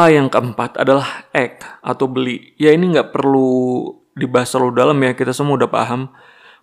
A 0.00 0.08
yang 0.08 0.32
keempat 0.32 0.80
adalah 0.80 1.28
act 1.36 1.60
atau 1.84 2.08
beli. 2.08 2.56
Ya 2.56 2.72
ini 2.72 2.88
nggak 2.88 3.12
perlu 3.12 3.84
dibahas 4.16 4.48
terlalu 4.48 4.72
dalam 4.72 4.96
ya, 5.04 5.12
kita 5.12 5.36
semua 5.36 5.60
udah 5.60 5.68
paham. 5.68 6.08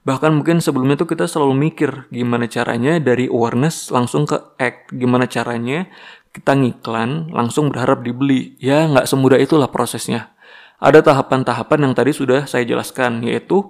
Bahkan 0.01 0.41
mungkin 0.41 0.57
sebelumnya 0.57 0.97
tuh 0.97 1.05
kita 1.05 1.29
selalu 1.29 1.53
mikir 1.69 2.09
gimana 2.09 2.49
caranya 2.49 2.97
dari 2.97 3.29
awareness 3.29 3.93
langsung 3.93 4.25
ke 4.25 4.41
act. 4.57 4.89
Gimana 4.89 5.29
caranya 5.29 5.85
kita 6.33 6.57
ngiklan 6.57 7.29
langsung 7.29 7.69
berharap 7.69 8.01
dibeli. 8.01 8.57
Ya 8.57 8.89
nggak 8.89 9.05
semudah 9.05 9.37
itulah 9.37 9.69
prosesnya. 9.69 10.33
Ada 10.81 11.05
tahapan-tahapan 11.05 11.85
yang 11.85 11.93
tadi 11.93 12.17
sudah 12.17 12.49
saya 12.49 12.65
jelaskan 12.65 13.21
yaitu 13.21 13.61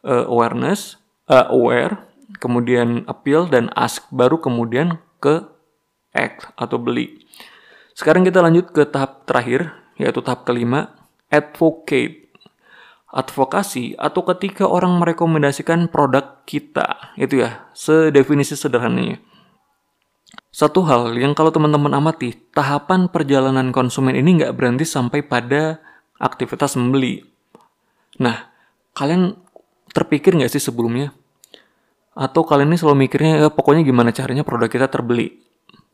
uh, 0.00 0.32
awareness, 0.32 0.96
uh, 1.28 1.52
aware, 1.52 2.08
kemudian 2.40 3.04
appeal 3.04 3.44
dan 3.44 3.68
ask 3.76 4.08
baru 4.08 4.40
kemudian 4.40 4.96
ke 5.20 5.44
act 6.16 6.48
atau 6.56 6.80
beli. 6.80 7.20
Sekarang 8.00 8.24
kita 8.24 8.40
lanjut 8.40 8.72
ke 8.72 8.88
tahap 8.88 9.28
terakhir 9.28 9.76
yaitu 10.00 10.24
tahap 10.24 10.48
kelima 10.48 10.96
advocate. 11.28 12.32
Advokasi 13.12 13.92
atau 14.00 14.24
ketika 14.24 14.64
orang 14.64 14.96
merekomendasikan 14.96 15.92
produk 15.92 16.40
kita 16.48 17.12
itu 17.20 17.44
ya. 17.44 17.68
Sedefinisi 17.76 18.56
sederhananya. 18.56 19.20
Satu 20.48 20.80
hal 20.88 21.12
yang 21.20 21.36
kalau 21.36 21.52
teman-teman 21.52 21.92
amati 21.92 22.32
tahapan 22.56 23.12
perjalanan 23.12 23.68
konsumen 23.68 24.16
ini 24.16 24.40
nggak 24.40 24.56
berhenti 24.56 24.88
sampai 24.88 25.20
pada 25.20 25.84
aktivitas 26.16 26.80
membeli. 26.80 27.20
Nah 28.16 28.48
kalian 28.96 29.36
terpikir 29.92 30.40
nggak 30.40 30.48
sih 30.48 30.62
sebelumnya? 30.72 31.12
Atau 32.16 32.48
kalian 32.48 32.72
ini 32.72 32.80
selalu 32.80 33.04
mikirnya 33.04 33.44
ya, 33.44 33.48
pokoknya 33.52 33.84
gimana 33.84 34.08
caranya 34.08 34.40
produk 34.40 34.72
kita 34.72 34.88
terbeli 34.88 35.49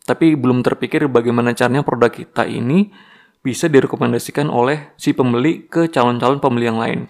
tapi 0.07 0.39
belum 0.39 0.63
terpikir 0.63 1.11
bagaimana 1.11 1.53
caranya 1.53 1.83
produk 1.83 2.15
kita 2.15 2.47
ini 2.47 2.95
bisa 3.43 3.67
direkomendasikan 3.67 4.47
oleh 4.47 4.95
si 4.95 5.11
pembeli 5.13 5.67
ke 5.67 5.91
calon-calon 5.91 6.39
pembeli 6.39 6.67
yang 6.67 6.79
lain. 6.79 7.01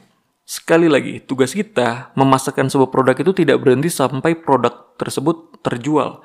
Sekali 0.47 0.87
lagi, 0.87 1.21
tugas 1.21 1.53
kita 1.53 2.17
memasarkan 2.17 2.73
sebuah 2.73 2.89
produk 2.89 3.17
itu 3.19 3.33
tidak 3.45 3.61
berhenti 3.61 3.91
sampai 3.91 4.39
produk 4.39 4.95
tersebut 4.95 5.59
terjual, 5.61 6.23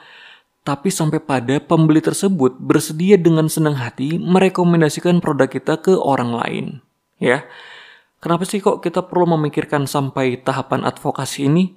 tapi 0.61 0.93
sampai 0.93 1.17
pada 1.17 1.57
pembeli 1.57 2.05
tersebut 2.05 2.53
bersedia 2.61 3.17
dengan 3.17 3.49
senang 3.49 3.73
hati 3.81 4.21
merekomendasikan 4.21 5.19
produk 5.25 5.49
kita 5.49 5.81
ke 5.81 5.97
orang 5.97 6.37
lain. 6.37 6.65
Ya, 7.17 7.49
kenapa 8.21 8.45
sih 8.45 8.61
kok 8.61 8.85
kita 8.85 9.09
perlu 9.09 9.33
memikirkan 9.35 9.89
sampai 9.89 10.37
tahapan 10.37 10.85
advokasi 10.85 11.49
ini? 11.49 11.73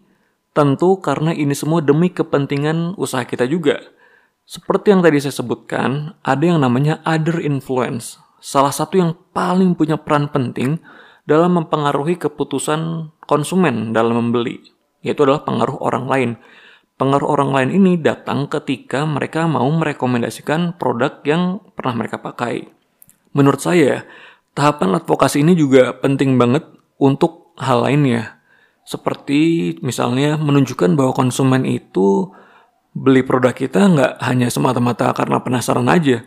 Tentu 0.53 1.01
karena 1.01 1.33
ini 1.33 1.57
semua 1.57 1.81
demi 1.81 2.13
kepentingan 2.13 2.95
usaha 3.01 3.25
kita 3.25 3.49
juga. 3.49 3.81
Seperti 4.45 4.93
yang 4.93 5.01
tadi 5.01 5.19
saya 5.25 5.33
sebutkan, 5.33 6.21
ada 6.21 6.45
yang 6.45 6.61
namanya 6.61 7.01
other 7.09 7.41
influence 7.41 8.25
salah 8.45 8.69
satu 8.77 9.01
yang 9.01 9.17
paling 9.33 9.73
punya 9.73 9.97
peran 9.97 10.29
penting 10.29 10.77
dalam 11.25 11.57
mempengaruhi 11.57 12.21
keputusan 12.21 13.09
konsumen 13.25 13.97
dalam 13.97 14.21
membeli, 14.21 14.61
yaitu 15.01 15.25
adalah 15.25 15.49
pengaruh 15.49 15.81
orang 15.81 16.05
lain. 16.05 16.31
Pengaruh 17.01 17.27
orang 17.27 17.51
lain 17.51 17.71
ini 17.73 17.93
datang 17.97 18.47
ketika 18.47 19.09
mereka 19.09 19.49
mau 19.49 19.67
merekomendasikan 19.67 20.77
produk 20.77 21.25
yang 21.25 21.65
pernah 21.73 22.05
mereka 22.05 22.21
pakai. 22.21 22.69
Menurut 23.33 23.59
saya, 23.59 24.05
tahapan 24.53 25.01
advokasi 25.01 25.43
ini 25.43 25.57
juga 25.59 25.97
penting 25.99 26.37
banget 26.37 26.69
untuk 27.01 27.57
hal 27.59 27.83
lainnya. 27.83 28.39
Seperti 28.85 29.75
misalnya 29.81 30.37
menunjukkan 30.37 30.95
bahwa 30.95 31.17
konsumen 31.17 31.65
itu 31.65 32.31
beli 32.95 33.27
produk 33.27 33.51
kita 33.51 33.91
nggak 33.91 34.13
hanya 34.23 34.49
semata-mata 34.49 35.11
karena 35.13 35.43
penasaran 35.43 35.91
aja. 35.91 36.23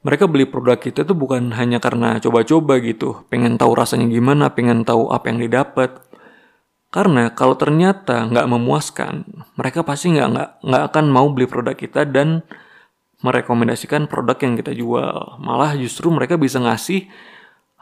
Mereka 0.00 0.24
beli 0.30 0.48
produk 0.48 0.80
kita 0.80 1.04
itu 1.04 1.12
bukan 1.12 1.52
hanya 1.52 1.76
karena 1.76 2.16
coba-coba 2.22 2.78
gitu, 2.80 3.26
pengen 3.28 3.60
tahu 3.60 3.74
rasanya 3.76 4.08
gimana, 4.08 4.48
pengen 4.54 4.82
tahu 4.82 5.12
apa 5.12 5.28
yang 5.28 5.38
didapat. 5.44 6.00
Karena 6.94 7.34
kalau 7.34 7.58
ternyata 7.58 8.24
nggak 8.30 8.46
memuaskan, 8.48 9.26
mereka 9.58 9.84
pasti 9.84 10.16
nggak 10.16 10.28
nggak 10.32 10.50
nggak 10.64 10.82
akan 10.88 11.04
mau 11.12 11.26
beli 11.28 11.44
produk 11.50 11.76
kita 11.76 12.08
dan 12.08 12.40
merekomendasikan 13.20 14.06
produk 14.06 14.38
yang 14.40 14.54
kita 14.56 14.72
jual. 14.72 15.42
Malah 15.42 15.74
justru 15.76 16.08
mereka 16.08 16.38
bisa 16.38 16.62
ngasih 16.62 17.10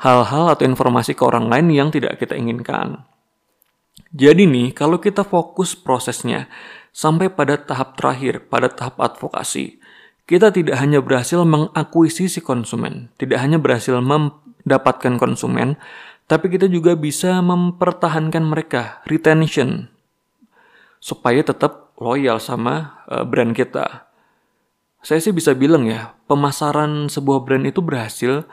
hal-hal 0.00 0.50
atau 0.50 0.64
informasi 0.66 1.12
ke 1.14 1.22
orang 1.22 1.46
lain 1.46 1.70
yang 1.70 1.88
tidak 1.92 2.18
kita 2.18 2.34
inginkan. 2.34 3.04
Jadi 4.14 4.46
nih, 4.46 4.68
kalau 4.74 4.98
kita 4.98 5.22
fokus 5.22 5.74
prosesnya 5.78 6.50
sampai 6.94 7.26
pada 7.26 7.58
tahap 7.58 7.98
terakhir, 7.98 8.46
pada 8.46 8.70
tahap 8.70 9.02
advokasi, 9.02 9.82
kita 10.30 10.54
tidak 10.54 10.78
hanya 10.78 11.02
berhasil 11.02 11.42
mengakuisisi 11.42 12.38
konsumen, 12.40 13.10
tidak 13.18 13.42
hanya 13.42 13.58
berhasil 13.58 13.98
mendapatkan 13.98 15.18
konsumen, 15.18 15.76
tapi 16.30 16.48
kita 16.48 16.70
juga 16.70 16.94
bisa 16.94 17.42
mempertahankan 17.42 18.46
mereka, 18.46 19.04
retention, 19.10 19.92
supaya 21.02 21.44
tetap 21.44 21.92
loyal 22.00 22.40
sama 22.40 23.04
uh, 23.10 23.26
brand 23.26 23.52
kita. 23.52 24.08
Saya 25.04 25.20
sih 25.20 25.36
bisa 25.36 25.52
bilang 25.52 25.84
ya, 25.84 26.16
pemasaran 26.30 27.12
sebuah 27.12 27.44
brand 27.44 27.68
itu 27.68 27.84
berhasil 27.84 28.48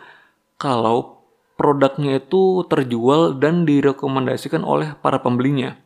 kalau 0.59 1.23
produknya 1.55 2.19
itu 2.19 2.67
terjual 2.67 3.39
dan 3.39 3.63
direkomendasikan 3.63 4.67
oleh 4.67 4.97
para 4.99 5.23
pembelinya. 5.23 5.79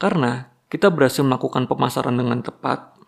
Karena 0.00 0.53
kita 0.74 0.90
berhasil 0.90 1.22
melakukan 1.22 1.70
pemasaran 1.70 2.18
dengan 2.18 2.42
tepat, 2.42 2.98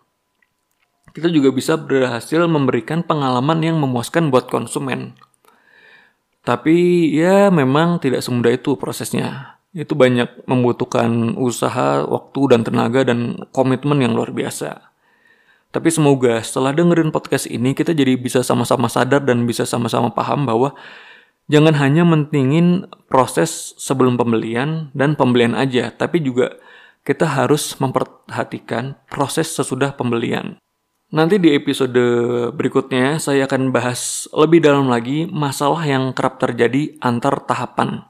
kita 1.11 1.27
juga 1.27 1.51
bisa 1.51 1.75
berhasil 1.75 2.39
memberikan 2.47 3.03
pengalaman 3.03 3.59
yang 3.59 3.75
memuaskan 3.75 4.31
buat 4.31 4.47
konsumen. 4.47 5.19
Tapi 6.47 7.11
ya 7.11 7.51
memang 7.51 7.99
tidak 7.99 8.23
semudah 8.23 8.55
itu 8.55 8.79
prosesnya. 8.79 9.59
Itu 9.75 9.99
banyak 9.99 10.47
membutuhkan 10.47 11.35
usaha, 11.35 12.07
waktu, 12.07 12.55
dan 12.55 12.63
tenaga, 12.63 13.03
dan 13.03 13.35
komitmen 13.51 13.99
yang 13.99 14.15
luar 14.15 14.31
biasa. 14.31 14.87
Tapi 15.75 15.91
semoga 15.91 16.39
setelah 16.39 16.71
dengerin 16.71 17.11
podcast 17.11 17.51
ini 17.51 17.75
kita 17.75 17.91
jadi 17.91 18.15
bisa 18.15 18.47
sama-sama 18.47 18.87
sadar 18.87 19.27
dan 19.27 19.43
bisa 19.43 19.67
sama-sama 19.67 20.15
paham 20.15 20.47
bahwa 20.47 20.71
jangan 21.51 21.75
hanya 21.75 22.07
mentingin 22.07 22.87
proses 23.11 23.75
sebelum 23.75 24.15
pembelian 24.15 24.87
dan 24.95 25.19
pembelian 25.19 25.51
aja, 25.51 25.91
tapi 25.91 26.23
juga 26.23 26.55
kita 27.07 27.23
harus 27.23 27.79
memperhatikan 27.79 28.99
proses 29.07 29.47
sesudah 29.55 29.95
pembelian. 29.95 30.59
Nanti 31.07 31.39
di 31.39 31.55
episode 31.55 31.95
berikutnya 32.51 33.15
saya 33.23 33.47
akan 33.47 33.71
bahas 33.71 34.27
lebih 34.35 34.59
dalam 34.59 34.91
lagi 34.91 35.23
masalah 35.31 35.87
yang 35.87 36.11
kerap 36.11 36.35
terjadi 36.35 36.99
antar 36.99 37.47
tahapan. 37.47 38.03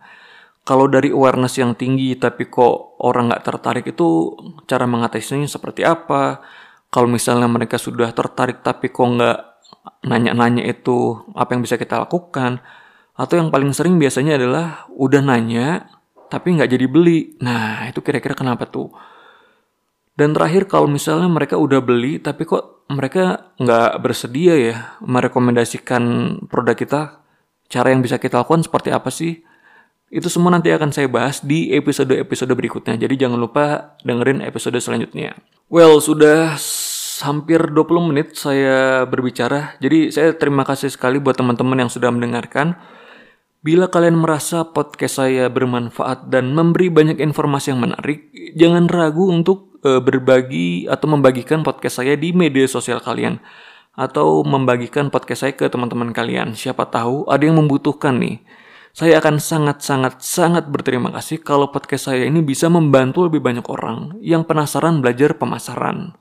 Kalau 0.66 0.90
dari 0.90 1.14
awareness 1.14 1.62
yang 1.62 1.78
tinggi 1.78 2.18
tapi 2.18 2.50
kok 2.50 2.98
orang 3.06 3.30
nggak 3.30 3.46
tertarik 3.46 3.86
itu 3.86 4.34
cara 4.66 4.90
mengatasinya 4.90 5.46
seperti 5.46 5.86
apa? 5.86 6.42
kalau 6.88 7.08
misalnya 7.12 7.48
mereka 7.52 7.76
sudah 7.76 8.12
tertarik 8.16 8.64
tapi 8.64 8.92
kok 8.92 9.08
nggak 9.08 9.40
nanya-nanya 10.08 10.64
itu 10.64 11.20
apa 11.36 11.56
yang 11.56 11.62
bisa 11.64 11.76
kita 11.76 12.00
lakukan 12.08 12.64
atau 13.18 13.36
yang 13.36 13.50
paling 13.50 13.74
sering 13.74 13.98
biasanya 14.00 14.40
adalah 14.40 14.88
udah 14.94 15.22
nanya 15.26 15.90
tapi 16.28 16.60
nggak 16.60 16.70
jadi 16.72 16.86
beli 16.88 17.40
nah 17.42 17.88
itu 17.88 18.00
kira-kira 18.04 18.38
kenapa 18.38 18.68
tuh 18.68 18.92
dan 20.18 20.34
terakhir 20.34 20.66
kalau 20.66 20.90
misalnya 20.90 21.30
mereka 21.30 21.56
udah 21.60 21.80
beli 21.82 22.18
tapi 22.18 22.44
kok 22.48 22.88
mereka 22.92 23.54
nggak 23.60 24.00
bersedia 24.00 24.56
ya 24.56 24.76
merekomendasikan 25.04 26.04
produk 26.48 26.76
kita 26.76 27.02
cara 27.68 27.92
yang 27.92 28.00
bisa 28.00 28.18
kita 28.18 28.42
lakukan 28.42 28.64
seperti 28.64 28.90
apa 28.96 29.12
sih 29.12 29.44
itu 30.08 30.32
semua 30.32 30.56
nanti 30.56 30.72
akan 30.72 30.96
saya 30.96 31.12
bahas 31.12 31.44
di 31.44 31.76
episode-episode 31.76 32.56
berikutnya. 32.56 32.96
Jadi 32.96 33.28
jangan 33.28 33.40
lupa 33.44 34.00
dengerin 34.08 34.40
episode 34.40 34.80
selanjutnya. 34.80 35.36
Well, 35.68 36.00
sudah 36.00 36.56
hampir 37.28 37.60
20 37.76 38.10
menit 38.14 38.40
saya 38.40 39.04
berbicara. 39.04 39.76
Jadi 39.84 40.16
saya 40.16 40.32
terima 40.40 40.64
kasih 40.64 40.88
sekali 40.94 41.20
buat 41.20 41.36
teman-teman 41.36 41.84
yang 41.84 41.92
sudah 41.92 42.08
mendengarkan. 42.08 42.80
Bila 43.66 43.90
kalian 43.90 44.22
merasa 44.22 44.70
podcast 44.70 45.18
saya 45.18 45.50
bermanfaat 45.50 46.30
dan 46.30 46.54
memberi 46.54 46.94
banyak 46.94 47.18
informasi 47.18 47.74
yang 47.74 47.82
menarik, 47.82 48.30
jangan 48.54 48.86
ragu 48.86 49.34
untuk 49.34 49.82
uh, 49.82 49.98
berbagi 49.98 50.86
atau 50.86 51.10
membagikan 51.10 51.66
podcast 51.66 52.06
saya 52.06 52.14
di 52.14 52.38
media 52.38 52.70
sosial 52.70 53.02
kalian 53.02 53.42
atau 53.98 54.46
membagikan 54.46 55.10
podcast 55.10 55.42
saya 55.42 55.54
ke 55.58 55.66
teman-teman 55.74 56.14
kalian. 56.14 56.54
Siapa 56.54 56.86
tahu 56.86 57.26
ada 57.26 57.42
yang 57.50 57.58
membutuhkan 57.58 58.22
nih. 58.22 58.46
Saya 58.94 59.18
akan 59.22 59.42
sangat-sangat-sangat 59.42 60.70
berterima 60.70 61.10
kasih 61.14 61.42
kalau 61.42 61.70
podcast 61.74 62.14
saya 62.14 62.30
ini 62.30 62.42
bisa 62.46 62.70
membantu 62.70 63.26
lebih 63.26 63.42
banyak 63.42 63.66
orang 63.70 64.18
yang 64.22 64.46
penasaran 64.46 65.02
belajar 65.02 65.34
pemasaran. 65.38 66.14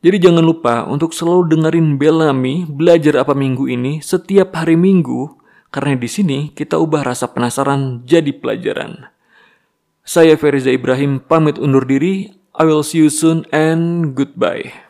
Jadi 0.00 0.16
jangan 0.16 0.44
lupa 0.44 0.88
untuk 0.88 1.12
selalu 1.12 1.52
dengerin 1.52 2.00
Bellamy 2.00 2.64
belajar 2.64 3.20
apa 3.20 3.36
minggu 3.36 3.68
ini 3.68 4.00
setiap 4.00 4.56
hari 4.56 4.72
minggu 4.72 5.39
karena 5.70 5.94
di 5.94 6.10
sini 6.10 6.38
kita 6.50 6.76
ubah 6.76 7.06
rasa 7.06 7.30
penasaran 7.30 8.02
jadi 8.02 8.34
pelajaran. 8.34 9.10
Saya 10.02 10.34
Feriza 10.34 10.74
Ibrahim 10.74 11.22
pamit 11.22 11.56
undur 11.62 11.86
diri. 11.86 12.34
I 12.58 12.66
will 12.66 12.82
see 12.82 12.98
you 12.98 13.08
soon 13.08 13.46
and 13.54 14.12
goodbye. 14.18 14.89